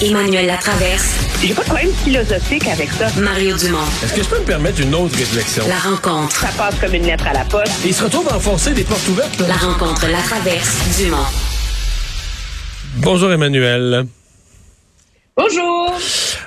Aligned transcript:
Emmanuel 0.00 0.46
Latraverse. 0.46 1.16
J'ai 1.42 1.54
pas 1.54 1.62
de 1.62 1.66
problème 1.66 1.92
philosophique 2.04 2.68
avec 2.68 2.88
ça. 2.92 3.08
Mario 3.20 3.56
Dumont. 3.56 3.78
Est-ce 4.04 4.14
que 4.14 4.22
je 4.22 4.28
peux 4.28 4.38
me 4.38 4.44
permettre 4.44 4.80
une 4.80 4.94
autre 4.94 5.16
réflexion? 5.18 5.64
La 5.68 5.78
rencontre. 5.78 6.36
Ça 6.36 6.50
passe 6.56 6.76
comme 6.80 6.94
une 6.94 7.04
lettre 7.04 7.26
à 7.26 7.32
la 7.32 7.44
poste. 7.44 7.84
Et 7.84 7.88
il 7.88 7.94
se 7.94 8.04
retrouve 8.04 8.28
à 8.28 8.36
enfoncer 8.36 8.74
des 8.74 8.84
portes 8.84 9.08
ouvertes. 9.08 9.40
Là. 9.40 9.48
La 9.48 9.56
rencontre, 9.56 10.06
la 10.08 10.22
traverse, 10.22 10.98
Dumont. 10.98 11.16
Bonjour 12.98 13.32
Emmanuel. 13.32 14.06
Bonjour. 15.36 15.98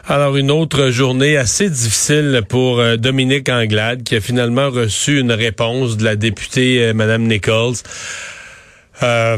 Alors, 0.08 0.38
une 0.38 0.52
autre 0.52 0.90
journée 0.90 1.36
assez 1.36 1.70
difficile 1.70 2.44
pour 2.48 2.80
euh, 2.80 2.96
Dominique 2.96 3.50
Anglade, 3.50 4.04
qui 4.04 4.16
a 4.16 4.22
finalement 4.22 4.70
reçu 4.70 5.20
une 5.20 5.32
réponse 5.34 5.98
de 5.98 6.06
la 6.06 6.16
députée 6.16 6.84
euh, 6.84 6.94
Madame 6.94 7.24
Nichols. 7.24 7.76
Euh, 9.04 9.38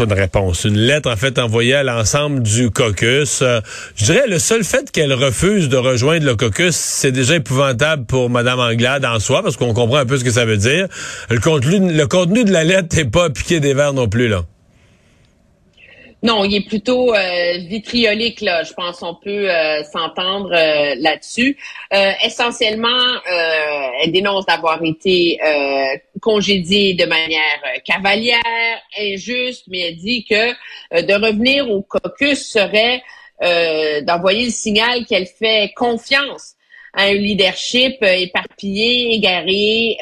une 0.00 0.12
réponse, 0.12 0.64
une 0.64 0.76
lettre 0.76 1.10
en 1.10 1.16
fait 1.16 1.38
envoyée 1.38 1.74
à 1.74 1.82
l'ensemble 1.84 2.42
du 2.42 2.70
caucus. 2.70 3.40
Euh, 3.42 3.60
je 3.94 4.06
dirais 4.06 4.26
le 4.26 4.38
seul 4.38 4.64
fait 4.64 4.90
qu'elle 4.90 5.12
refuse 5.12 5.68
de 5.68 5.76
rejoindre 5.76 6.26
le 6.26 6.34
caucus, 6.34 6.74
c'est 6.74 7.12
déjà 7.12 7.36
épouvantable 7.36 8.06
pour 8.06 8.28
Madame 8.28 8.58
Anglade 8.58 9.04
en 9.04 9.20
soi, 9.20 9.42
parce 9.42 9.56
qu'on 9.56 9.72
comprend 9.72 9.98
un 9.98 10.06
peu 10.06 10.18
ce 10.18 10.24
que 10.24 10.30
ça 10.30 10.44
veut 10.44 10.56
dire. 10.56 10.88
Le 11.30 11.38
contenu, 11.38 11.92
le 11.92 12.06
contenu 12.06 12.44
de 12.44 12.52
la 12.52 12.64
lettre 12.64 12.96
n'est 12.96 13.04
pas 13.04 13.30
piqué 13.30 13.60
des 13.60 13.74
verres 13.74 13.92
non 13.92 14.08
plus 14.08 14.28
là. 14.28 14.42
Non, 16.24 16.42
il 16.42 16.54
est 16.54 16.66
plutôt 16.66 17.14
euh, 17.14 17.58
vitriolique, 17.58 18.40
là. 18.40 18.62
Je 18.62 18.72
pense 18.72 19.00
qu'on 19.00 19.14
peut 19.14 19.50
euh, 19.50 19.84
s'entendre 19.84 20.50
euh, 20.54 20.94
là-dessus. 20.98 21.58
essentiellement, 22.24 22.88
elle 24.00 24.10
dénonce 24.10 24.46
d'avoir 24.46 24.82
été 24.82 25.38
congédiée 26.20 26.94
de 26.94 27.04
manière 27.04 27.60
cavalière, 27.84 28.40
injuste, 28.98 29.64
mais 29.68 29.80
elle 29.80 29.96
dit 29.96 30.24
que 30.24 30.52
de 31.02 31.14
revenir 31.14 31.70
au 31.70 31.82
caucus 31.82 32.38
serait 32.38 33.02
d'envoyer 34.02 34.46
le 34.46 34.50
signal 34.50 35.04
qu'elle 35.04 35.26
fait 35.26 35.72
confiance 35.76 36.54
un 36.96 37.12
leadership 37.12 37.96
éparpillé, 38.02 39.14
égaré 39.14 39.96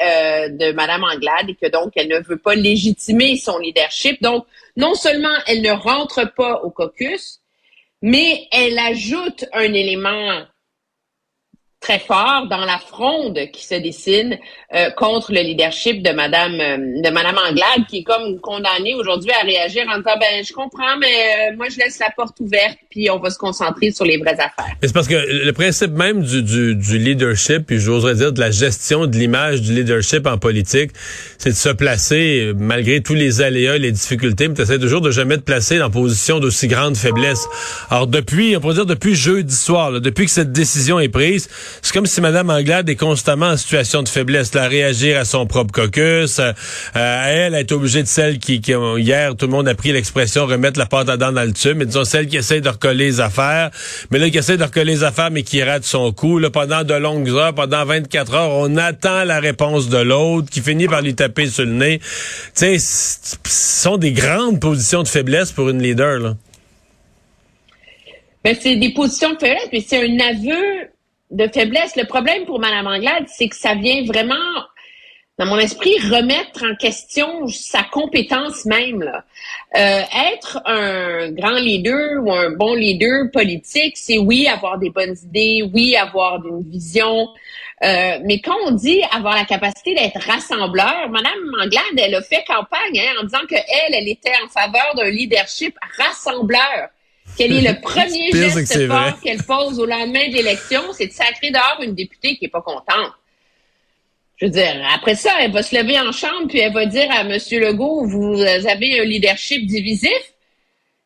de 0.49 0.71
Madame 0.73 1.03
Anglade 1.03 1.49
et 1.49 1.55
que 1.55 1.69
donc 1.69 1.93
elle 1.95 2.07
ne 2.07 2.19
veut 2.19 2.37
pas 2.37 2.55
légitimer 2.55 3.35
son 3.37 3.57
leadership. 3.57 4.21
Donc, 4.21 4.45
non 4.77 4.93
seulement 4.93 5.35
elle 5.47 5.61
ne 5.61 5.71
rentre 5.71 6.33
pas 6.35 6.61
au 6.61 6.69
caucus, 6.69 7.39
mais 8.01 8.47
elle 8.51 8.77
ajoute 8.77 9.45
un 9.53 9.73
élément 9.73 10.43
très 11.83 11.99
fort 11.99 12.47
dans 12.49 12.63
la 12.65 12.79
fronde 12.79 13.37
qui 13.51 13.65
se 13.65 13.75
dessine 13.75 14.37
euh, 14.73 14.89
contre 14.91 15.33
le 15.33 15.41
leadership 15.41 16.01
de 16.01 16.11
Madame 16.11 16.53
euh, 16.53 16.77
de 16.77 17.09
Madame 17.09 17.37
Anglade, 17.37 17.85
qui 17.89 17.99
est 17.99 18.03
comme 18.03 18.39
condamnée 18.39 18.95
aujourd'hui 18.95 19.31
à 19.31 19.43
réagir 19.43 19.83
en 19.93 19.97
disant 19.97 20.17
ben 20.17 20.43
je 20.47 20.53
comprends, 20.53 20.97
mais 20.99 21.51
euh, 21.51 21.57
moi 21.57 21.67
je 21.69 21.77
laisse 21.77 21.99
la 21.99 22.09
porte 22.15 22.39
ouverte, 22.39 22.77
puis 22.89 23.09
on 23.11 23.19
va 23.19 23.29
se 23.29 23.37
concentrer 23.37 23.91
sur 23.91 24.05
les 24.05 24.17
vraies 24.17 24.39
affaires. 24.39 24.75
C'est 24.81 24.93
parce 24.93 25.09
que 25.09 25.15
le 25.15 25.51
principe 25.51 25.91
même 25.91 26.23
du, 26.23 26.41
du, 26.41 26.75
du 26.75 26.97
leadership, 26.97 27.65
puis 27.67 27.79
j'oserais 27.79 28.15
dire 28.15 28.31
de 28.31 28.39
la 28.39 28.51
gestion 28.51 29.05
de 29.05 29.17
l'image 29.17 29.61
du 29.61 29.73
leadership 29.73 30.25
en 30.25 30.37
politique, 30.37 30.91
c'est 31.37 31.49
de 31.49 31.55
se 31.55 31.69
placer 31.69 32.53
malgré 32.55 33.01
tous 33.01 33.13
les 33.13 33.41
aléas, 33.41 33.77
les 33.77 33.91
difficultés, 33.91 34.47
mais 34.47 34.55
tu 34.55 34.61
essaies 34.61 34.79
toujours 34.79 35.01
de 35.01 35.11
jamais 35.11 35.35
te 35.35 35.43
placer 35.43 35.81
en 35.81 35.91
position 35.91 36.39
d'aussi 36.39 36.69
grande 36.69 36.95
faiblesse. 36.95 37.45
Alors 37.89 38.07
depuis, 38.07 38.55
on 38.55 38.61
pourrait 38.61 38.75
dire 38.75 38.85
depuis 38.85 39.15
jeudi 39.15 39.53
soir, 39.53 39.91
là, 39.91 39.99
depuis 39.99 40.25
que 40.25 40.31
cette 40.31 40.53
décision 40.53 41.01
est 41.01 41.09
prise 41.09 41.49
c'est 41.81 41.93
comme 41.93 42.05
si 42.05 42.21
Mme 42.21 42.49
Anglade 42.49 42.89
est 42.89 42.95
constamment 42.95 43.47
en 43.47 43.57
situation 43.57 44.03
de 44.03 44.09
faiblesse, 44.09 44.53
là, 44.53 44.63
à 44.63 44.67
réagir 44.67 45.17
à 45.17 45.25
son 45.25 45.45
propre 45.45 45.71
caucus. 45.71 46.39
Euh, 46.39 46.53
elle 46.95 47.55
est 47.55 47.71
obligée 47.71 48.03
de 48.03 48.07
celle 48.07 48.39
qui, 48.39 48.61
qui, 48.61 48.73
hier, 48.97 49.35
tout 49.35 49.45
le 49.45 49.51
monde 49.51 49.67
a 49.67 49.75
pris 49.75 49.91
l'expression 49.91 50.45
remettre 50.45 50.79
la 50.79 50.85
pâte 50.85 51.09
à 51.09 51.17
dents 51.17 51.31
dans 51.31 51.43
le 51.43 51.53
tube, 51.53 51.77
mais 51.77 51.85
disons 51.85 52.05
celle 52.05 52.27
qui 52.27 52.37
essaie 52.37 52.61
de 52.61 52.69
recoller 52.69 53.05
les 53.05 53.21
affaires, 53.21 53.71
mais 54.11 54.19
là, 54.19 54.29
qui 54.29 54.37
essaie 54.37 54.57
de 54.57 54.63
recoller 54.63 54.93
les 54.93 55.03
affaires, 55.03 55.31
mais 55.31 55.43
qui 55.43 55.61
rate 55.63 55.83
son 55.83 56.11
coup. 56.11 56.39
Là, 56.39 56.49
pendant 56.49 56.83
de 56.83 56.93
longues 56.93 57.29
heures, 57.29 57.53
pendant 57.53 57.85
24 57.85 58.33
heures, 58.33 58.51
on 58.51 58.77
attend 58.77 59.23
la 59.23 59.39
réponse 59.39 59.89
de 59.89 59.97
l'autre, 59.97 60.49
qui 60.49 60.61
finit 60.61 60.87
par 60.87 61.01
lui 61.01 61.15
taper 61.15 61.47
sur 61.47 61.65
le 61.65 61.71
nez. 61.71 61.99
Tu 61.99 62.05
sais, 62.53 62.77
ce 62.79 63.35
sont 63.45 63.97
des 63.97 64.11
grandes 64.11 64.59
positions 64.59 65.03
de 65.03 65.07
faiblesse 65.07 65.51
pour 65.51 65.69
une 65.69 65.81
leader, 65.81 66.19
là. 66.19 66.35
Ben, 68.43 68.57
c'est 68.59 68.75
des 68.75 68.93
positions 68.93 69.33
de 69.33 69.39
faiblesse, 69.39 69.69
mais 69.71 69.83
c'est 69.87 70.03
un 70.03 70.19
aveu 70.19 70.89
de 71.33 71.47
faiblesse. 71.47 71.95
Le 71.95 72.05
problème 72.05 72.45
pour 72.45 72.59
Mme 72.59 72.87
Anglade, 72.87 73.25
c'est 73.27 73.49
que 73.49 73.55
ça 73.55 73.75
vient 73.75 74.03
vraiment, 74.05 74.35
dans 75.37 75.45
mon 75.45 75.57
esprit, 75.57 75.97
remettre 75.99 76.63
en 76.63 76.75
question 76.75 77.47
sa 77.47 77.83
compétence 77.83 78.65
même. 78.65 79.03
Euh, 79.75 80.01
être 80.31 80.61
un 80.65 81.31
grand 81.31 81.59
leader 81.59 82.23
ou 82.23 82.31
un 82.31 82.51
bon 82.51 82.75
leader 82.75 83.31
politique, 83.31 83.97
c'est 83.97 84.19
oui, 84.19 84.47
avoir 84.47 84.77
des 84.77 84.91
bonnes 84.91 85.15
idées, 85.23 85.69
oui, 85.73 85.95
avoir 85.95 86.45
une 86.45 86.63
vision. 86.69 87.27
Euh, 87.83 88.19
mais 88.23 88.39
quand 88.39 88.55
on 88.65 88.71
dit 88.71 89.01
avoir 89.11 89.35
la 89.35 89.45
capacité 89.45 89.93
d'être 89.95 90.21
rassembleur, 90.25 91.09
Mme 91.09 91.33
Anglade, 91.59 91.97
elle 91.97 92.15
a 92.15 92.21
fait 92.21 92.43
campagne 92.47 92.97
hein, 92.99 93.19
en 93.19 93.23
disant 93.23 93.45
qu'elle, 93.49 93.93
elle 93.93 94.07
était 94.07 94.31
en 94.45 94.47
faveur 94.47 94.93
d'un 94.95 95.09
leadership 95.09 95.75
rassembleur. 95.97 96.89
Quel 97.37 97.51
est 97.53 97.61
le 97.61 97.79
premier 97.81 98.31
geste 98.31 98.87
fort 98.87 99.19
qu'elle 99.21 99.43
pose 99.43 99.79
au 99.79 99.85
lendemain 99.85 100.27
de 100.29 100.33
l'élection? 100.33 100.81
C'est 100.93 101.07
de 101.07 101.13
sacrer 101.13 101.51
dehors 101.51 101.79
une 101.81 101.95
députée 101.95 102.37
qui 102.37 102.45
est 102.45 102.49
pas 102.49 102.61
contente. 102.61 103.13
Je 104.37 104.45
veux 104.45 104.51
dire, 104.51 104.85
après 104.93 105.15
ça, 105.15 105.31
elle 105.39 105.51
va 105.51 105.63
se 105.63 105.75
lever 105.75 105.99
en 105.99 106.11
chambre 106.11 106.47
puis 106.49 106.59
elle 106.59 106.73
va 106.73 106.85
dire 106.85 107.09
à 107.11 107.21
M. 107.21 107.37
Legault, 107.51 108.05
vous 108.07 108.41
avez 108.41 108.99
un 108.99 109.03
leadership 109.03 109.65
divisif. 109.65 110.11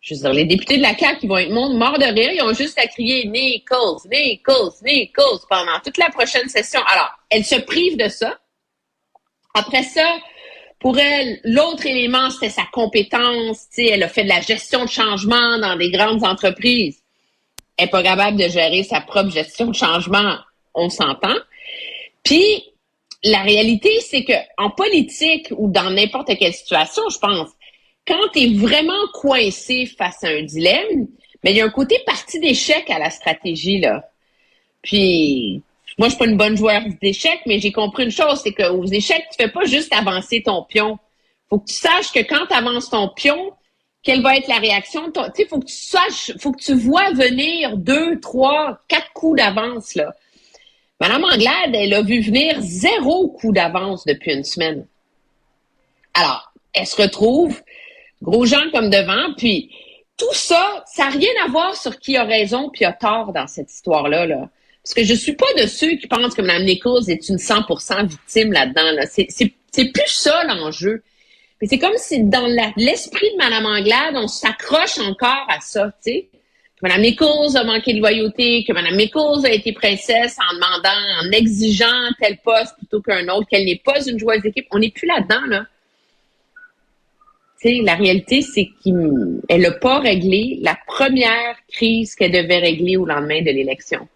Je 0.01 0.15
veux 0.15 0.21
dire, 0.21 0.33
les 0.33 0.45
députés 0.45 0.77
de 0.77 0.81
la 0.81 0.97
CAQ, 0.97 1.19
qui 1.19 1.27
vont 1.27 1.37
être 1.37 1.51
morts 1.51 1.99
de 1.99 2.05
rire, 2.05 2.31
ils 2.33 2.41
ont 2.41 2.53
juste 2.53 2.79
à 2.79 2.87
crier 2.87 3.27
Nichols, 3.27 3.99
Nichols, 4.09 4.71
Nichols 4.83 5.39
pendant 5.49 5.79
toute 5.83 5.97
la 5.97 6.09
prochaine 6.09 6.47
session. 6.47 6.79
Alors, 6.87 7.11
elle 7.29 7.43
se 7.43 7.55
prive 7.55 7.97
de 7.97 8.07
ça. 8.07 8.39
Après 9.53 9.83
ça, 9.83 10.17
pour 10.79 10.99
elle, 10.99 11.39
l'autre 11.43 11.85
élément, 11.85 12.29
c'était 12.29 12.49
sa 12.49 12.65
compétence. 12.71 13.67
elle 13.77 14.03
a 14.03 14.09
fait 14.09 14.23
de 14.23 14.29
la 14.29 14.41
gestion 14.41 14.85
de 14.85 14.89
changement 14.89 15.57
dans 15.59 15.75
des 15.75 15.89
grandes 15.89 16.23
entreprises. 16.23 17.01
Elle 17.77 17.85
n'est 17.85 17.91
pas 17.91 18.03
capable 18.03 18.37
de 18.37 18.47
gérer 18.47 18.83
sa 18.83 19.01
propre 19.01 19.31
gestion 19.31 19.67
de 19.67 19.75
changement, 19.75 20.37
on 20.73 20.89
s'entend. 20.89 21.35
Puis, 22.23 22.63
la 23.23 23.39
réalité, 23.39 23.99
c'est 24.01 24.23
que 24.23 24.33
en 24.57 24.69
politique 24.69 25.47
ou 25.57 25.69
dans 25.69 25.89
n'importe 25.89 26.37
quelle 26.37 26.53
situation, 26.53 27.03
je 27.09 27.17
pense, 27.17 27.49
quand 28.07 28.29
tu 28.33 28.41
es 28.41 28.53
vraiment 28.53 29.07
coincé 29.13 29.85
face 29.85 30.23
à 30.23 30.27
un 30.27 30.43
dilemme, 30.43 31.07
mais 31.43 31.51
il 31.51 31.57
y 31.57 31.61
a 31.61 31.65
un 31.65 31.69
côté 31.69 31.99
partie 32.05 32.39
d'échec 32.39 32.89
à 32.89 32.99
la 32.99 33.09
stratégie, 33.09 33.79
là. 33.79 34.09
Puis, 34.81 35.61
moi, 35.97 36.07
je 36.07 36.13
suis 36.13 36.19
pas 36.19 36.25
une 36.25 36.37
bonne 36.37 36.55
joueur 36.55 36.83
d'échecs, 37.01 37.41
mais 37.45 37.59
j'ai 37.59 37.71
compris 37.71 38.03
une 38.03 38.11
chose, 38.11 38.41
c'est 38.43 38.53
qu'aux 38.53 38.85
échecs, 38.85 39.25
tu 39.31 39.43
fais 39.43 39.49
pas 39.49 39.65
juste 39.65 39.91
avancer 39.93 40.43
ton 40.43 40.63
pion. 40.63 40.99
Faut 41.49 41.59
que 41.59 41.65
tu 41.65 41.73
saches 41.73 42.11
que 42.11 42.19
quand 42.19 42.45
tu 42.47 42.53
avances 42.53 42.89
ton 42.89 43.09
pion, 43.09 43.53
quelle 44.03 44.21
va 44.21 44.37
être 44.37 44.47
la 44.47 44.59
réaction. 44.59 45.11
Sais, 45.35 45.45
faut 45.47 45.59
que 45.59 45.65
tu 45.65 45.75
saches, 45.75 46.31
faut 46.39 46.51
que 46.51 46.61
tu 46.61 46.75
vois 46.75 47.11
venir 47.11 47.77
deux, 47.77 48.19
trois, 48.19 48.79
quatre 48.87 49.11
coups 49.13 49.37
d'avance, 49.37 49.95
là. 49.95 50.13
Madame 50.99 51.23
Anglade, 51.25 51.73
elle 51.73 51.93
a 51.93 52.01
vu 52.01 52.21
venir 52.21 52.57
zéro 52.59 53.29
coup 53.29 53.51
d'avance 53.51 54.05
depuis 54.05 54.33
une 54.33 54.43
semaine. 54.43 54.87
Alors, 56.13 56.51
elle 56.73 56.87
se 56.87 56.99
retrouve, 56.99 57.61
gros 58.21 58.45
gens 58.45 58.71
comme 58.71 58.89
devant, 58.89 59.33
puis 59.35 59.71
tout 60.15 60.33
ça, 60.33 60.83
ça 60.87 61.05
n'a 61.05 61.11
rien 61.11 61.31
à 61.45 61.49
voir 61.49 61.75
sur 61.75 61.99
qui 61.99 62.17
a 62.17 62.23
raison 62.23 62.69
puis 62.69 62.85
a 62.85 62.93
tort 62.93 63.33
dans 63.33 63.45
cette 63.45 63.71
histoire-là. 63.71 64.25
Là. 64.25 64.49
Parce 64.87 64.93
que 64.93 65.03
je 65.03 65.15
suis 65.15 65.33
pas 65.33 65.53
de 65.61 65.67
ceux 65.67 65.97
qui 65.97 66.07
pensent 66.07 66.33
que 66.33 66.41
Mme 66.41 66.63
Nichols 66.63 67.09
est 67.09 67.27
une 67.27 67.35
100% 67.35 68.07
victime 68.07 68.53
là-dedans. 68.53 68.89
Là. 68.93 69.05
C'est 69.05 69.91
plus 69.91 70.07
ça 70.07 70.45
l'enjeu. 70.45 71.03
Mais 71.61 71.67
c'est 71.67 71.77
comme 71.77 71.97
si 71.97 72.23
dans 72.23 72.47
l'esprit 72.77 73.29
de 73.33 73.37
Mme 73.37 73.65
Anglade, 73.65 74.13
on 74.15 74.29
s'accroche 74.29 74.97
encore 74.99 75.45
à 75.49 75.59
ça. 75.59 75.93
Que 76.05 76.21
Mme 76.83 77.01
Nichols 77.01 77.57
a 77.57 77.65
manqué 77.65 77.95
de 77.95 77.99
loyauté, 77.99 78.63
que 78.65 78.71
Mme 78.71 78.95
Nichols 78.95 79.45
a 79.45 79.51
été 79.51 79.73
princesse 79.73 80.37
en 80.39 80.55
demandant, 80.55 80.87
en 81.21 81.31
exigeant 81.33 82.13
tel 82.21 82.37
poste 82.37 82.77
plutôt 82.77 83.01
qu'un 83.01 83.27
autre, 83.27 83.45
qu'elle 83.49 83.65
n'est 83.65 83.81
pas 83.83 84.01
une 84.07 84.17
joueuse 84.17 84.41
d'équipe. 84.41 84.67
On 84.71 84.79
n'est 84.79 84.91
plus 84.91 85.07
là-dedans, 85.07 85.65
la 87.83 87.95
réalité, 87.95 88.41
c'est 88.41 88.69
qu'elle 88.81 89.61
n'a 89.61 89.71
pas 89.71 89.99
réglé 89.99 90.59
la 90.61 90.77
première 90.87 91.57
crise 91.67 92.15
qu'elle 92.15 92.31
devait 92.31 92.59
régler 92.59 92.95
au 92.95 93.05
lendemain 93.05 93.41
de 93.41 93.51
l'élection. 93.51 94.07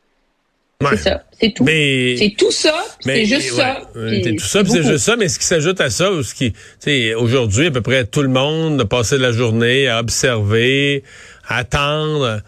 C'est 0.89 0.97
ça. 0.97 1.23
C'est 1.39 1.53
tout. 1.53 1.65
C'est 1.65 2.35
tout 2.37 2.51
ça. 2.51 2.73
C'est 2.99 3.25
juste 3.25 3.51
ça. 3.53 3.81
C'est 3.93 4.35
tout 4.35 4.45
ça, 4.45 4.63
c'est 4.65 4.83
juste 4.83 4.97
ça. 4.97 5.15
Mais 5.15 5.29
ce 5.29 5.39
qui 5.39 5.45
s'ajoute 5.45 5.79
à 5.81 5.89
ça, 5.89 6.09
ce 6.23 6.33
qui, 6.33 6.53
aujourd'hui, 7.15 7.67
à 7.67 7.71
peu 7.71 7.81
près 7.81 8.05
tout 8.05 8.21
le 8.21 8.29
monde 8.29 8.81
a 8.81 8.85
passé 8.85 9.17
la 9.17 9.31
journée 9.31 9.87
à 9.87 9.99
observer, 9.99 11.03
à 11.47 11.57
attendre 11.57 12.41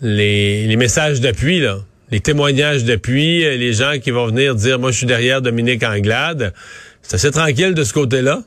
les, 0.00 0.66
les 0.66 0.76
messages 0.76 1.20
d'appui, 1.20 1.60
là. 1.60 1.78
Les 2.12 2.20
témoignages 2.20 2.84
d'appui, 2.84 3.40
les 3.40 3.72
gens 3.72 3.98
qui 4.00 4.12
vont 4.12 4.26
venir 4.26 4.54
dire, 4.54 4.78
moi, 4.78 4.92
je 4.92 4.98
suis 4.98 5.06
derrière 5.06 5.42
Dominique 5.42 5.82
Anglade. 5.82 6.54
C'est 7.02 7.16
assez 7.16 7.30
tranquille 7.32 7.74
de 7.74 7.82
ce 7.82 7.92
côté-là? 7.92 8.42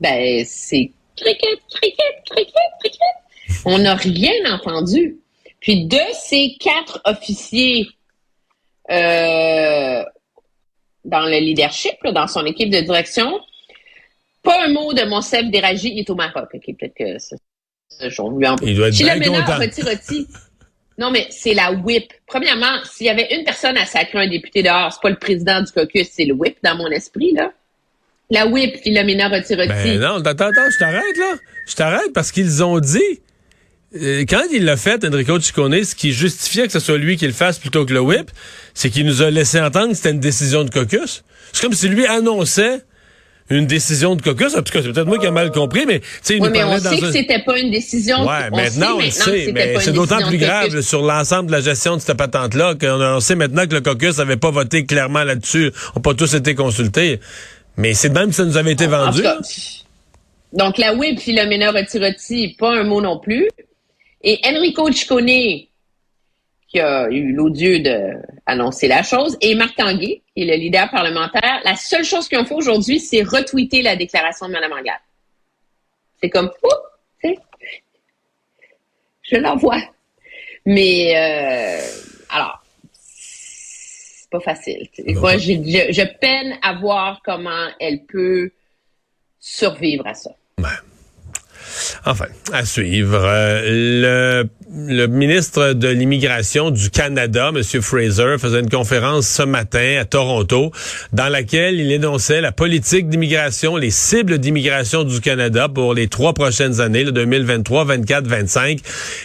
Ben, 0.00 0.44
c'est 0.46 0.90
cricket, 1.16 1.58
cricket, 1.70 2.22
cricket, 2.30 2.70
cricket. 2.80 3.62
On 3.64 3.78
n'a 3.78 3.94
rien 3.94 4.32
entendu. 4.50 5.19
Puis 5.60 5.86
de 5.86 6.00
ces 6.14 6.56
quatre 6.58 7.00
officiers 7.04 7.88
euh, 8.90 10.02
dans 11.04 11.26
le 11.26 11.38
leadership, 11.38 11.96
dans 12.12 12.26
son 12.26 12.44
équipe 12.46 12.70
de 12.70 12.80
direction, 12.80 13.40
pas 14.42 14.64
un 14.64 14.72
mot 14.72 14.92
de 14.92 15.04
mon 15.04 15.20
Déragi, 15.50 15.92
il 15.92 16.00
est 16.00 16.10
au 16.10 16.14
Maroc. 16.14 16.48
OK, 16.54 16.64
peut-être 16.78 16.94
que 16.94 17.18
c'est 17.18 17.36
Il 18.62 18.76
doit 18.76 18.88
être 18.88 18.96
bien 18.96 19.42
content. 19.42 19.58
Roti, 19.58 20.26
Non, 20.98 21.10
mais 21.10 21.26
c'est 21.30 21.54
la 21.54 21.72
whip. 21.72 22.12
Premièrement, 22.26 22.82
s'il 22.84 23.06
y 23.06 23.10
avait 23.10 23.34
une 23.34 23.44
personne 23.44 23.76
à 23.76 23.84
sacrer 23.84 24.18
un 24.18 24.28
député 24.28 24.62
dehors, 24.62 24.92
c'est 24.92 25.02
pas 25.02 25.10
le 25.10 25.18
président 25.18 25.62
du 25.62 25.70
caucus, 25.72 26.08
c'est 26.10 26.24
le 26.24 26.34
whip 26.34 26.56
dans 26.62 26.76
mon 26.76 26.88
esprit, 26.88 27.32
là. 27.32 27.52
La 28.30 28.46
whip, 28.46 28.76
Philomena 28.76 29.28
Roti-Roti. 29.28 29.68
Ben 29.68 30.00
non, 30.00 30.16
attends, 30.24 30.46
attends, 30.46 30.70
je 30.70 30.78
t'arrête, 30.78 31.16
là. 31.16 31.34
Je 31.66 31.74
t'arrête 31.74 32.12
parce 32.14 32.30
qu'ils 32.30 32.62
ont 32.62 32.78
dit 32.78 33.20
quand 33.92 34.42
il 34.52 34.64
l'a 34.64 34.76
fait, 34.76 35.04
Enrico 35.04 35.40
Ciccone, 35.40 35.82
ce 35.82 35.94
qui 35.94 36.12
justifiait 36.12 36.66
que 36.66 36.72
ce 36.72 36.80
soit 36.80 36.98
lui 36.98 37.16
qui 37.16 37.26
le 37.26 37.32
fasse 37.32 37.58
plutôt 37.58 37.84
que 37.84 37.92
le 37.92 38.00
whip, 38.00 38.30
c'est 38.74 38.90
qu'il 38.90 39.04
nous 39.04 39.22
a 39.22 39.30
laissé 39.30 39.60
entendre 39.60 39.90
que 39.90 39.94
c'était 39.96 40.10
une 40.10 40.20
décision 40.20 40.64
de 40.64 40.70
caucus. 40.70 41.24
C'est 41.52 41.62
comme 41.62 41.72
si 41.72 41.88
lui 41.88 42.06
annonçait 42.06 42.82
une 43.48 43.66
décision 43.66 44.14
de 44.14 44.22
caucus. 44.22 44.54
En 44.54 44.62
tout 44.62 44.72
cas, 44.72 44.80
c'est 44.82 44.92
peut-être 44.92 45.08
moi 45.08 45.18
qui 45.18 45.26
ai 45.26 45.32
mal 45.32 45.50
compris, 45.50 45.84
mais 45.86 45.98
tu 45.98 46.06
sais, 46.22 46.36
il 46.36 46.42
oui, 46.42 46.48
nous 46.48 46.54
mais 46.54 46.62
on 46.62 46.78
dans 46.78 46.90
sait 46.90 47.00
que 47.00 47.10
c'était 47.10 47.42
pas 47.42 47.58
une 47.58 47.72
décision. 47.72 48.24
Ouais, 48.24 48.48
on 48.52 48.56
maintenant 48.56 48.96
on 48.96 49.00
le 49.00 49.10
sait, 49.10 49.50
mais 49.52 49.74
c'est 49.80 49.92
d'autant 49.92 50.24
plus 50.28 50.38
grave 50.38 50.80
sur 50.82 51.02
l'ensemble 51.02 51.48
de 51.48 51.52
la 51.52 51.60
gestion 51.60 51.96
de 51.96 52.00
cette 52.00 52.16
patente-là 52.16 52.76
qu'on 52.80 53.18
sait 53.18 53.34
maintenant 53.34 53.66
que 53.66 53.74
le 53.74 53.80
caucus 53.80 54.18
n'avait 54.18 54.36
pas 54.36 54.52
voté 54.52 54.86
clairement 54.86 55.24
là-dessus. 55.24 55.72
On 55.94 55.98
n'a 55.98 56.02
pas 56.02 56.14
tous 56.14 56.32
été 56.34 56.54
consultés. 56.54 57.18
Mais 57.76 57.94
c'est 57.94 58.10
même 58.10 58.28
que 58.28 58.34
ça 58.34 58.44
nous 58.44 58.56
avait 58.56 58.72
été 58.72 58.86
vendu. 58.86 59.22
donc 60.52 60.78
la 60.78 60.94
whip 60.94 61.18
Philomena 61.18 61.72
Roti-Roti, 61.72 62.56
pas 62.58 62.70
un 62.70 62.84
mot 62.84 63.00
non 63.00 63.18
plus. 63.18 63.48
Et 64.22 64.40
Enrico 64.44 64.90
Ciccone, 64.90 65.68
qui 66.68 66.78
a 66.78 67.08
eu 67.10 67.32
l'odieux 67.32 67.80
d'annoncer 67.80 68.86
la 68.88 69.02
chose, 69.02 69.36
et 69.40 69.54
Marc 69.54 69.76
Tanguay, 69.76 70.22
qui 70.34 70.42
est 70.42 70.46
le 70.46 70.54
leader 70.54 70.90
parlementaire, 70.90 71.60
la 71.64 71.76
seule 71.76 72.04
chose 72.04 72.28
qu'ils 72.28 72.38
ont 72.38 72.44
fait 72.44 72.54
aujourd'hui, 72.54 73.00
c'est 73.00 73.22
retweeter 73.22 73.82
la 73.82 73.96
déclaration 73.96 74.46
de 74.46 74.52
Mme 74.52 74.72
Anglade. 74.72 75.00
C'est 76.20 76.30
comme, 76.30 76.50
oh, 76.62 76.68
je 79.30 79.36
l'envoie. 79.36 79.80
Mais, 80.66 81.16
euh, 81.16 81.80
alors, 82.28 82.62
c'est 82.92 84.28
pas 84.30 84.40
facile. 84.40 84.88
Moi, 85.06 85.38
je, 85.38 85.52
je, 85.52 86.18
peine 86.18 86.58
à 86.62 86.74
voir 86.74 87.20
comment 87.24 87.68
elle 87.78 88.04
peut 88.04 88.50
survivre 89.38 90.06
à 90.06 90.14
ça. 90.14 90.30
Enfin, 92.06 92.26
à 92.52 92.64
suivre. 92.64 93.20
Euh, 93.22 94.44
le, 94.72 95.06
ministre 95.06 95.72
de 95.72 95.88
l'Immigration 95.88 96.70
du 96.70 96.90
Canada, 96.90 97.50
M. 97.54 97.62
Fraser, 97.82 98.36
faisait 98.38 98.60
une 98.60 98.70
conférence 98.70 99.26
ce 99.26 99.42
matin 99.42 99.98
à 100.00 100.04
Toronto 100.04 100.70
dans 101.12 101.28
laquelle 101.28 101.78
il 101.80 101.90
énonçait 101.90 102.40
la 102.40 102.52
politique 102.52 103.08
d'immigration, 103.08 103.76
les 103.76 103.90
cibles 103.90 104.38
d'immigration 104.38 105.04
du 105.04 105.20
Canada 105.20 105.68
pour 105.68 105.92
les 105.92 106.08
trois 106.08 106.32
prochaines 106.32 106.80
années, 106.80 107.04
le 107.04 107.12
2023, 107.12 107.84
24, 107.84 108.26
25. 108.26 108.78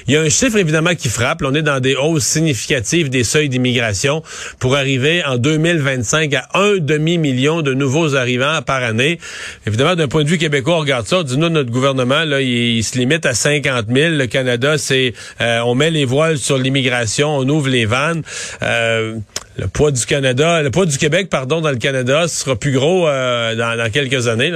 Il 0.07 0.13
y 0.13 0.18
a 0.18 0.22
un 0.22 0.30
chiffre 0.30 0.57
évidemment 0.57 0.95
qui 0.95 1.10
frappe. 1.10 1.44
on 1.44 1.54
est 1.54 1.62
dans 1.62 1.80
des 1.80 1.95
hausses 1.95 2.25
significatives 2.25 3.10
des 3.10 3.24
seuils 3.24 3.50
d'immigration 3.50 4.24
pour 4.60 4.75
arriver 4.75 5.24
en 5.24 5.38
2025 5.38 6.33
à 6.33 6.48
un 6.56 6.77
demi-million 6.77 7.62
de 7.62 7.74
nouveaux 7.74 8.16
arrivants 8.16 8.62
par 8.66 8.83
année. 8.83 9.19
Évidemment, 9.68 9.95
d'un 9.95 10.07
point 10.07 10.24
de 10.24 10.30
vue 10.30 10.38
québécois, 10.38 10.77
on 10.77 10.80
regarde 10.80 11.07
ça, 11.07 11.24
dit 11.24 11.38
nous, 11.38 11.50
notre 11.50 11.72
gouvernement, 11.72 12.24
là, 12.24 12.42
se 12.84 12.98
limite 12.98 13.26
à 13.26 13.34
50 13.34 13.86
000. 13.88 14.16
Le 14.16 14.28
Canada, 14.28 14.78
c'est 14.78 15.14
euh, 15.42 15.60
on 15.60 15.76
met 15.76 15.92
les 15.92 16.06
voiles 16.06 16.38
sur 16.38 16.58
l'immigration, 16.58 17.30
on 17.30 17.48
ouvre 17.50 17.70
les 17.70 17.86
vannes. 17.86 18.24
Euh, 18.62 19.18
le 19.58 19.68
poids 19.68 19.92
du 19.92 20.06
Canada, 20.06 20.62
le 20.62 20.72
poids 20.72 20.86
du 20.86 20.98
Québec, 20.98 21.30
pardon, 21.30 21.62
dans 21.62 21.72
le 21.72 21.78
Canada 21.78 22.28
sera 22.28 22.56
plus 22.56 22.72
gros 22.72 23.08
euh, 23.08 23.56
dans, 23.56 23.92
quelques 23.92 24.28
années. 24.28 24.52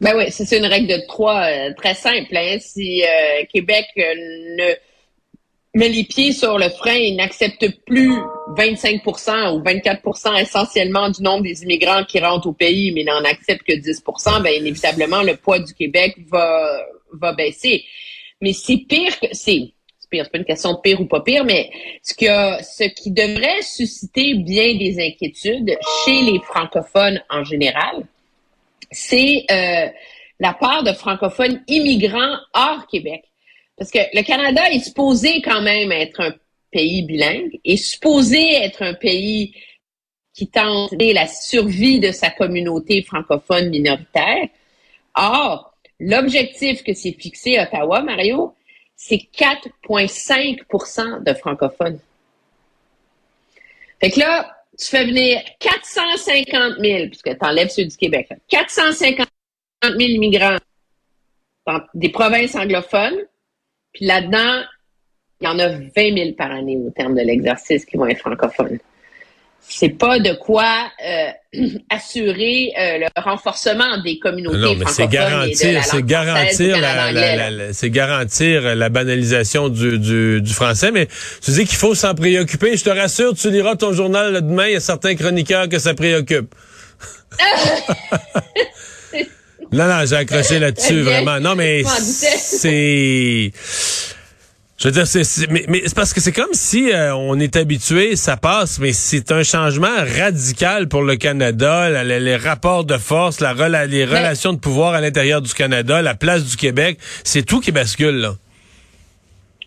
Ben 0.00 0.14
oui, 0.16 0.24
c'est 0.30 0.56
une 0.56 0.66
règle 0.66 0.88
de 0.88 1.06
trois 1.06 1.46
très 1.76 1.94
simple. 1.94 2.34
Hein. 2.34 2.56
Si 2.60 3.02
Québec 3.52 3.86
ne 3.96 4.74
met 5.74 5.88
les 5.88 6.04
pieds 6.04 6.32
sur 6.32 6.58
le 6.58 6.68
frein 6.68 6.94
et 6.94 7.14
n'accepte 7.14 7.68
plus 7.86 8.18
25% 8.56 9.54
ou 9.54 9.62
24% 9.62 10.40
essentiellement 10.40 11.10
du 11.10 11.22
nombre 11.22 11.44
des 11.44 11.62
immigrants 11.62 12.04
qui 12.04 12.18
rentrent 12.18 12.48
au 12.48 12.52
pays, 12.52 12.92
mais 12.92 13.04
n'en 13.04 13.24
accepte 13.24 13.62
que 13.62 13.74
10% 13.74 14.42
ben 14.42 14.52
inévitablement, 14.52 15.22
le 15.22 15.36
poids 15.36 15.60
du 15.60 15.72
Québec 15.74 16.16
va, 16.28 16.80
va 17.12 17.32
baisser. 17.32 17.84
Mais 18.40 18.52
c'est 18.52 18.78
pire 18.78 19.18
que... 19.20 19.28
C'est 19.32 19.72
pire, 20.10 20.24
c'est 20.24 20.32
pas 20.32 20.38
une 20.38 20.44
question 20.44 20.72
de 20.72 20.78
pire 20.78 21.00
ou 21.00 21.06
pas 21.06 21.20
pire, 21.20 21.44
mais 21.44 21.70
ce, 22.02 22.14
que, 22.14 22.64
ce 22.64 22.84
qui 22.84 23.12
devrait 23.12 23.62
susciter 23.62 24.34
bien 24.34 24.76
des 24.76 24.98
inquiétudes 24.98 25.78
chez 26.04 26.22
les 26.22 26.40
francophones 26.40 27.22
en 27.30 27.44
général, 27.44 28.04
c'est 28.90 29.44
euh, 29.50 29.88
la 30.40 30.52
part 30.52 30.82
de 30.82 30.92
francophones 30.92 31.62
immigrants 31.68 32.36
hors 32.54 32.86
Québec. 32.88 33.22
Parce 33.80 33.90
que 33.90 33.98
le 34.12 34.22
Canada 34.22 34.70
est 34.70 34.80
supposé 34.80 35.40
quand 35.40 35.62
même 35.62 35.90
être 35.90 36.20
un 36.20 36.34
pays 36.70 37.02
bilingue, 37.02 37.58
est 37.64 37.78
supposé 37.78 38.56
être 38.56 38.82
un 38.82 38.92
pays 38.92 39.54
qui 40.34 40.48
tente 40.48 40.92
la 41.00 41.26
survie 41.26 41.98
de 41.98 42.12
sa 42.12 42.28
communauté 42.28 43.02
francophone 43.02 43.70
minoritaire. 43.70 44.48
Or, 45.16 45.74
l'objectif 45.98 46.84
que 46.84 46.92
s'est 46.92 47.16
fixé 47.18 47.58
Ottawa, 47.58 48.02
Mario, 48.02 48.54
c'est 48.96 49.30
4,5% 49.34 51.24
de 51.24 51.32
francophones. 51.32 52.00
Fait 53.98 54.10
que 54.10 54.20
là, 54.20 54.58
tu 54.78 54.88
fais 54.88 55.06
venir 55.06 55.40
450 55.58 56.74
000, 56.80 57.06
puisque 57.06 57.30
tu 57.30 57.46
enlèves 57.46 57.70
ceux 57.70 57.86
du 57.86 57.96
Québec, 57.96 58.28
450 58.48 59.26
000 59.82 59.98
immigrants 59.98 60.58
dans 61.66 61.80
des 61.94 62.10
provinces 62.10 62.54
anglophones, 62.54 63.24
puis 63.92 64.06
là-dedans, 64.06 64.62
il 65.40 65.46
y 65.46 65.48
en 65.48 65.58
a 65.58 65.68
20 65.68 65.90
000 65.96 66.32
par 66.36 66.50
année 66.50 66.76
au 66.76 66.90
terme 66.90 67.14
de 67.14 67.22
l'exercice 67.22 67.84
qui 67.84 67.96
vont 67.96 68.06
être 68.06 68.18
francophones. 68.18 68.78
C'est 69.62 69.90
pas 69.90 70.18
de 70.18 70.32
quoi 70.32 70.90
euh, 71.06 71.30
assurer 71.90 72.72
euh, 72.78 72.98
le 72.98 73.22
renforcement 73.22 74.02
des 74.02 74.18
communautés 74.18 74.58
non, 74.58 74.74
mais 74.74 74.86
c'est 74.88 75.06
garantir, 75.06 75.84
c'est 75.84 76.02
garantir 76.02 76.78
la, 76.78 77.72
c'est 77.72 77.90
garantir 77.90 78.74
la 78.74 78.88
banalisation 78.88 79.68
du, 79.68 79.98
du, 79.98 80.42
du, 80.42 80.52
français. 80.52 80.90
Mais 80.90 81.08
tu 81.42 81.50
dis 81.52 81.66
qu'il 81.66 81.78
faut 81.78 81.94
s'en 81.94 82.14
préoccuper. 82.14 82.76
Je 82.76 82.84
te 82.84 82.90
rassure, 82.90 83.34
tu 83.34 83.50
liras 83.50 83.76
ton 83.76 83.92
journal 83.92 84.32
demain. 84.34 84.66
Il 84.66 84.72
y 84.72 84.76
a 84.76 84.80
certains 84.80 85.14
chroniqueurs 85.14 85.68
que 85.68 85.78
ça 85.78 85.94
préoccupe. 85.94 86.54
Non, 89.72 89.86
non, 89.86 90.04
j'ai 90.06 90.16
accroché 90.16 90.58
là-dessus, 90.60 91.02
vraiment. 91.02 91.40
Non, 91.40 91.54
mais 91.54 91.82
c'est... 91.84 93.52
Je 94.80 94.88
veux 94.88 94.92
dire, 94.92 95.06
c'est, 95.06 95.50
mais, 95.50 95.66
mais 95.68 95.82
c'est 95.84 95.94
parce 95.94 96.14
que 96.14 96.22
c'est 96.22 96.32
comme 96.32 96.54
si 96.54 96.90
euh, 96.90 97.14
on 97.14 97.38
est 97.38 97.54
habitué, 97.56 98.16
ça 98.16 98.38
passe, 98.38 98.78
mais 98.78 98.94
c'est 98.94 99.30
un 99.30 99.42
changement 99.42 99.94
radical 100.18 100.88
pour 100.88 101.02
le 101.02 101.16
Canada, 101.16 102.02
les 102.02 102.36
rapports 102.36 102.86
de 102.86 102.96
force, 102.96 103.40
la, 103.40 103.52
les 103.86 104.06
relations 104.06 104.54
de 104.54 104.58
pouvoir 104.58 104.94
à 104.94 105.02
l'intérieur 105.02 105.42
du 105.42 105.52
Canada, 105.52 106.00
la 106.00 106.14
place 106.14 106.46
du 106.46 106.56
Québec, 106.56 106.98
c'est 107.24 107.44
tout 107.44 107.60
qui 107.60 107.72
bascule 107.72 108.16
là. 108.16 108.36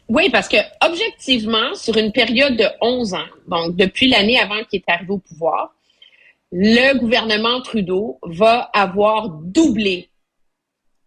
Oui, 0.09 0.31
parce 0.31 0.47
que 0.47 0.57
objectivement, 0.83 1.75
sur 1.75 1.95
une 1.95 2.11
période 2.11 2.57
de 2.57 2.65
11 2.81 3.13
ans, 3.13 3.27
donc 3.47 3.75
depuis 3.75 4.09
l'année 4.09 4.39
avant 4.39 4.63
qu'il 4.63 4.79
est 4.79 4.91
arrivé 4.91 5.11
au 5.11 5.19
pouvoir, 5.19 5.75
le 6.55 6.99
gouvernement 6.99 7.61
Trudeau 7.61 8.19
va 8.21 8.69
avoir 8.73 9.29
doublé 9.29 10.09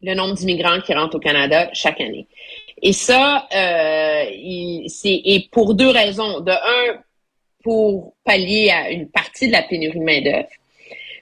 le 0.03 0.15
nombre 0.15 0.35
d'immigrants 0.35 0.81
qui 0.81 0.93
rentrent 0.93 1.19
au 1.19 1.21
Canada 1.21 1.71
chaque 1.73 2.01
année. 2.01 2.27
Et 2.83 2.93
ça, 2.93 3.47
euh, 3.55 4.25
c'est 4.89 5.21
et 5.25 5.49
pour 5.53 5.75
deux 5.75 5.89
raisons. 5.89 6.41
De 6.41 6.51
un, 6.51 7.01
pour 7.63 8.15
pallier 8.25 8.71
à 8.71 8.91
une 8.91 9.09
partie 9.09 9.47
de 9.47 9.53
la 9.53 9.63
pénurie 9.63 10.01
de 10.01 10.05
main-d'œuvre, 10.05 10.49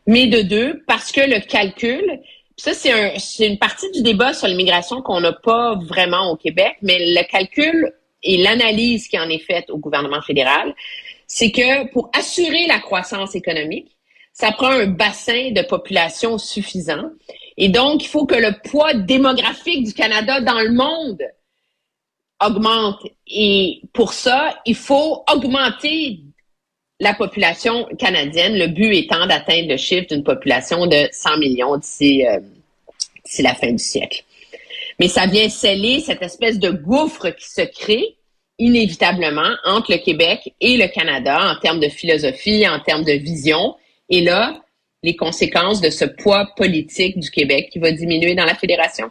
mais 0.07 0.27
de 0.27 0.41
deux, 0.41 0.83
parce 0.87 1.13
que 1.13 1.21
le 1.21 1.41
calcul, 1.41 2.21
ça 2.57 2.73
c'est 2.73 2.93
un, 2.93 3.19
c'est 3.19 3.47
une 3.47 3.59
partie 3.59 3.91
du 3.91 4.03
débat 4.03 4.33
sur 4.33 4.49
l'immigration 4.49 5.03
qu'on 5.03 5.21
n'a 5.21 5.35
pas 5.35 5.79
vraiment 5.87 6.31
au 6.31 6.37
Québec, 6.37 6.77
mais 6.81 6.99
le 6.99 7.23
calcul 7.31 7.93
et 8.23 8.39
l'analyse 8.39 9.07
qui 9.07 9.19
en 9.19 9.29
est 9.29 9.39
faite 9.39 9.69
au 9.69 9.77
gouvernement 9.77 10.23
fédéral, 10.23 10.75
c'est 11.27 11.51
que 11.51 11.91
pour 11.93 12.11
assurer 12.15 12.67
la 12.67 12.79
croissance 12.79 13.35
économique, 13.35 13.94
ça 14.35 14.53
prend 14.53 14.71
un 14.71 14.87
bassin 14.87 15.53
de 15.53 15.63
population 15.63 16.37
suffisant. 16.37 17.11
Et 17.57 17.69
donc, 17.69 18.05
il 18.05 18.09
faut 18.09 18.27
que 18.27 18.35
le 18.35 18.53
poids 18.69 18.93
démographique 18.93 19.87
du 19.87 19.95
Canada 19.95 20.41
dans 20.41 20.61
le 20.61 20.73
monde 20.73 21.23
augmente. 22.45 23.01
Et 23.29 23.81
pour 23.93 24.13
ça, 24.13 24.59
il 24.67 24.75
faut 24.75 25.23
augmenter 25.33 26.21
la 27.01 27.15
population 27.15 27.87
canadienne, 27.99 28.59
le 28.59 28.67
but 28.67 28.95
étant 28.95 29.27
d'atteindre 29.27 29.69
le 29.69 29.77
chiffre 29.77 30.09
d'une 30.09 30.25
population 30.25 30.87
de 30.87 31.09
100 31.11 31.39
millions 31.39 31.77
d'ici 31.77 32.27
euh, 32.27 32.41
la 33.39 33.55
fin 33.55 33.71
du 33.71 33.83
siècle. 33.83 34.25
Mais 34.99 35.09
ça 35.09 35.27
vient 35.27 35.49
sceller 35.49 36.01
cette 36.01 36.23
espèce 36.23 36.59
de 36.59 36.71
gouffre 36.71 37.31
qui 37.31 37.49
se 37.49 37.63
crée 37.63 38.17
inévitablement 38.59 39.55
entre 39.65 39.93
le 39.93 39.99
Québec 39.99 40.55
et 40.61 40.77
le 40.77 40.87
Canada 40.87 41.53
en 41.53 41.61
termes 41.61 41.81
de 41.81 41.89
philosophie, 41.89 42.67
en 42.69 42.79
termes 42.81 43.05
de 43.05 43.13
vision. 43.13 43.77
Et 44.09 44.23
là, 44.23 44.63
les 45.03 45.17
conséquences 45.17 45.81
de 45.81 45.91
ce 45.91 46.05
poids 46.05 46.47
politique 46.57 47.19
du 47.19 47.31
Québec 47.31 47.69
qui 47.73 47.79
va 47.79 47.93
diminuer 47.93 48.35
dans 48.35 48.45
la 48.45 48.55
fédération? 48.55 49.11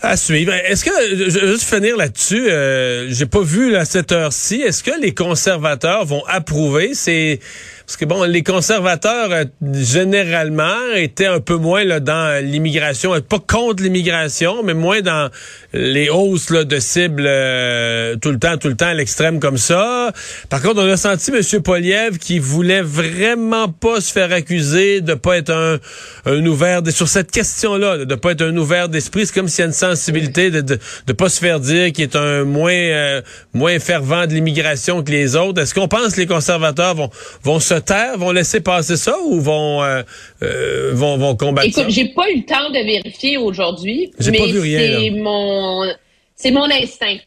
À 0.00 0.16
suivre. 0.16 0.52
Est-ce 0.52 0.84
que, 0.84 0.90
je 1.10 1.40
vais 1.40 1.46
juste 1.48 1.64
finir 1.64 1.96
là-dessus, 1.96 2.48
euh, 2.48 3.08
j'ai 3.10 3.26
pas 3.26 3.42
vu 3.42 3.74
à 3.74 3.84
cette 3.84 4.12
heure-ci, 4.12 4.62
est-ce 4.62 4.84
que 4.84 4.92
les 5.00 5.12
conservateurs 5.12 6.04
vont 6.04 6.22
approuver 6.26 6.94
ces 6.94 7.40
parce 7.88 7.96
que 7.96 8.04
bon, 8.04 8.24
les 8.24 8.42
conservateurs 8.42 9.32
euh, 9.32 9.44
généralement 9.72 10.76
étaient 10.94 11.24
un 11.24 11.40
peu 11.40 11.56
moins 11.56 11.84
là, 11.84 12.00
dans 12.00 12.44
l'immigration, 12.44 13.18
pas 13.22 13.38
contre 13.38 13.82
l'immigration, 13.82 14.62
mais 14.62 14.74
moins 14.74 15.00
dans 15.00 15.30
les 15.72 16.10
hausses 16.10 16.50
là, 16.50 16.64
de 16.64 16.78
cibles 16.80 17.24
euh, 17.26 18.14
tout 18.16 18.30
le 18.30 18.38
temps, 18.38 18.58
tout 18.58 18.68
le 18.68 18.76
temps 18.76 18.88
à 18.88 18.92
l'extrême 18.92 19.40
comme 19.40 19.56
ça. 19.56 20.12
Par 20.50 20.60
contre, 20.60 20.82
on 20.82 20.86
a 20.86 20.98
senti 20.98 21.30
M. 21.30 21.62
Poliev 21.62 22.18
qui 22.18 22.38
voulait 22.38 22.82
vraiment 22.82 23.70
pas 23.70 24.02
se 24.02 24.12
faire 24.12 24.32
accuser 24.32 25.00
de 25.00 25.14
pas 25.14 25.38
être 25.38 25.50
un, 25.50 25.78
un 26.26 26.44
ouvert 26.44 26.82
sur 26.90 27.08
cette 27.08 27.30
question-là, 27.30 28.04
de 28.04 28.14
pas 28.16 28.32
être 28.32 28.42
un 28.42 28.56
ouvert 28.58 28.90
d'esprit. 28.90 29.24
C'est 29.24 29.34
comme 29.34 29.48
s'il 29.48 29.64
y 29.64 29.66
a 29.66 29.70
sensibilité 29.94 30.50
de, 30.50 30.60
de 30.60 31.12
pas 31.12 31.28
se 31.28 31.38
faire 31.38 31.60
dire 31.60 31.92
qu'il 31.92 32.04
est 32.04 32.16
un 32.16 32.44
moins 32.44 32.72
euh, 32.72 33.22
moins 33.52 33.78
fervent 33.78 34.26
de 34.26 34.34
l'immigration 34.34 35.02
que 35.02 35.10
les 35.10 35.36
autres. 35.36 35.62
Est-ce 35.62 35.74
qu'on 35.74 35.88
pense 35.88 36.14
que 36.14 36.20
les 36.20 36.26
conservateurs 36.26 36.94
vont 36.94 37.10
vont 37.42 37.60
se 37.60 37.74
taire, 37.74 38.18
vont 38.18 38.32
laisser 38.32 38.60
passer 38.60 38.96
ça 38.96 39.16
ou 39.26 39.40
vont 39.40 39.82
euh, 39.82 40.02
euh, 40.42 40.90
vont, 40.94 41.16
vont 41.16 41.36
combattre 41.36 41.68
Écoute, 41.68 41.86
j'ai 41.88 42.08
pas 42.08 42.30
eu 42.30 42.38
le 42.38 42.44
temps 42.44 42.70
de 42.70 42.84
vérifier 42.84 43.36
aujourd'hui, 43.38 44.10
mais 44.18 44.52
c'est 44.52 45.10
mon 45.10 45.92
c'est 46.36 46.50
mon 46.50 46.70
instinct. 46.70 47.18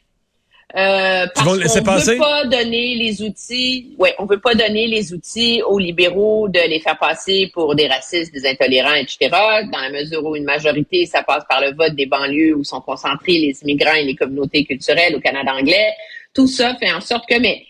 Euh, 0.78 1.28
parce 1.36 1.46
qu'on 1.46 1.56
ne 1.58 2.14
veut 2.14 2.18
pas 2.18 2.46
donner 2.46 2.96
les 2.96 3.22
outils, 3.22 3.94
ouais, 4.00 4.16
on 4.20 4.26
veut 4.26 4.40
pas 4.40 4.56
donner 4.56 4.88
les 4.88 5.14
outils 5.14 5.62
aux 5.64 5.78
libéraux 5.78 6.48
de 6.48 6.60
les 6.70 6.80
faire 6.80 6.98
passer 6.98 7.52
pour 7.54 7.76
des 7.76 7.88
racistes, 7.88 8.34
des 8.34 8.48
intolérants, 8.48 8.94
etc. 8.94 9.30
Dans 9.32 9.80
la 9.82 9.90
mesure 9.90 10.24
où 10.26 10.36
une 10.36 10.46
majorité, 10.46 11.06
ça 11.06 11.24
passe 11.24 11.44
par 11.50 11.60
le 11.60 11.74
vote 11.76 11.94
des 11.96 12.06
banlieues 12.06 12.56
où 12.56 12.64
sont 12.64 12.80
concentrés 12.80 13.34
les 13.34 13.58
immigrants 13.64 13.96
et 13.96 14.06
les 14.06 14.16
communautés 14.16 14.64
culturelles 14.64 15.14
au 15.14 15.20
Canada 15.20 15.54
anglais. 15.54 15.92
Tout 16.34 16.48
ça 16.48 16.76
fait 16.80 16.92
en 16.94 17.02
sorte 17.02 17.28
que, 17.28 17.38
mais 17.38 17.66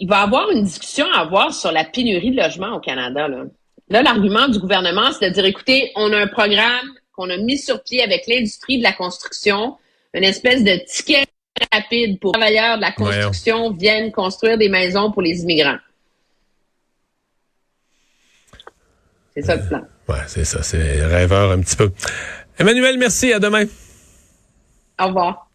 il 0.00 0.08
va 0.08 0.20
y 0.20 0.22
avoir 0.24 0.50
une 0.50 0.64
discussion 0.64 1.06
à 1.14 1.20
avoir 1.20 1.54
sur 1.54 1.70
la 1.70 1.84
pénurie 1.84 2.32
de 2.32 2.42
logements 2.42 2.74
au 2.74 2.80
Canada. 2.80 3.28
Là, 3.88 4.02
l'argument 4.02 4.48
du 4.48 4.58
gouvernement, 4.58 5.12
c'est 5.12 5.30
de 5.30 5.34
dire, 5.34 5.44
écoutez, 5.44 5.92
on 5.94 6.12
a 6.12 6.18
un 6.18 6.26
programme 6.26 6.88
qu'on 7.12 7.30
a 7.30 7.36
mis 7.36 7.58
sur 7.58 7.84
pied 7.84 8.02
avec 8.02 8.26
l'industrie 8.26 8.78
de 8.78 8.82
la 8.82 8.92
construction, 8.92 9.76
une 10.12 10.24
espèce 10.24 10.64
de 10.64 10.80
ticket 10.86 11.26
rapide 11.72 12.18
pour 12.18 12.32
les 12.34 12.40
travailleurs 12.40 12.76
de 12.76 12.82
la 12.82 12.92
construction 12.92 13.70
viennent 13.72 14.10
construire 14.12 14.58
des 14.58 14.68
maisons 14.68 15.12
pour 15.12 15.22
les 15.22 15.40
immigrants. 15.42 15.78
C'est 19.34 19.42
ça 19.42 19.56
le 19.56 19.66
plan. 19.66 19.82
Ouais, 20.08 20.24
c'est 20.26 20.44
ça, 20.44 20.62
c'est 20.62 21.04
rêveur 21.04 21.52
un 21.52 21.60
petit 21.60 21.76
peu. 21.76 21.92
Emmanuel, 22.58 22.98
merci, 22.98 23.32
à 23.32 23.38
demain. 23.38 23.64
Au 25.00 25.06
revoir. 25.06 25.48